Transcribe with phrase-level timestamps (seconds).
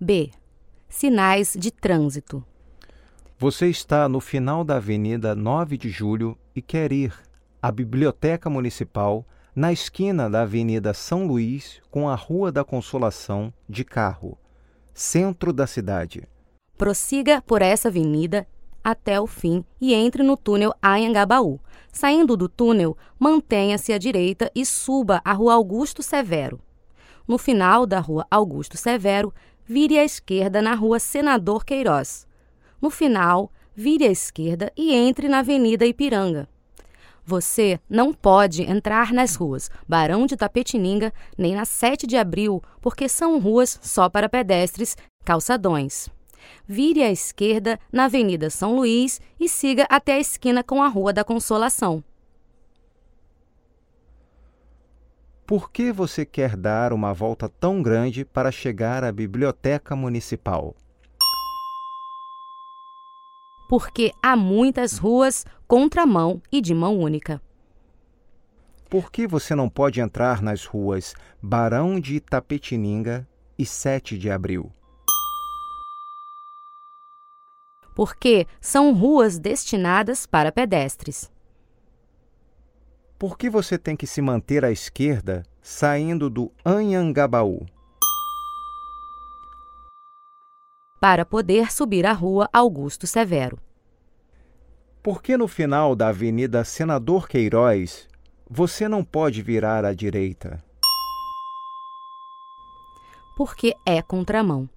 [0.00, 0.30] B.
[0.88, 2.44] Sinais de trânsito.
[3.38, 7.12] Você está no final da Avenida 9 de Julho e quer ir
[7.60, 13.84] à Biblioteca Municipal, na esquina da Avenida São Luís com a Rua da Consolação, de
[13.84, 14.38] carro,
[14.94, 16.22] centro da cidade.
[16.76, 18.46] Prossiga por essa avenida
[18.84, 21.58] até o fim e entre no túnel Anhangabaú.
[21.92, 26.60] Saindo do túnel, mantenha-se à direita e suba a Rua Augusto Severo.
[27.26, 29.34] No final da Rua Augusto Severo,
[29.68, 32.26] vire à esquerda na Rua Senador Queiroz.
[32.80, 36.48] No final, vire à esquerda e entre na Avenida Ipiranga.
[37.22, 43.06] Você não pode entrar nas ruas Barão de Tapetininga nem na 7 de abril, porque
[43.10, 46.08] são ruas só para pedestres, calçadões.
[46.66, 51.12] Vire à esquerda na Avenida São Luís e siga até a esquina com a Rua
[51.12, 52.02] da Consolação.
[55.48, 60.76] Por que você quer dar uma volta tão grande para chegar à Biblioteca Municipal?
[63.68, 67.40] porque há muitas ruas contramão e de mão única.
[68.88, 74.72] Por que você não pode entrar nas ruas Barão de Itapetininga e 7 de Abril?
[77.94, 81.30] Porque são ruas destinadas para pedestres.
[83.18, 87.66] Por que você tem que se manter à esquerda saindo do Anhangabaú?
[91.00, 93.58] para poder subir a rua Augusto Severo.
[95.02, 98.08] Por que no final da Avenida Senador Queiroz
[98.50, 100.62] você não pode virar à direita?
[103.36, 104.68] Porque é contramão.